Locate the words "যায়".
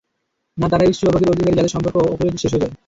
2.63-2.73